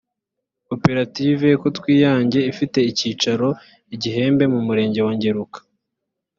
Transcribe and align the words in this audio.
koperative 0.67 1.47
kotwiange 1.61 2.39
ifite 2.51 2.79
icyicaro 2.91 3.49
i 3.93 3.95
gihembe 4.01 4.43
mu 4.53 4.59
murenge 4.67 4.99
wa 5.05 5.13
ngeruka 5.17 5.59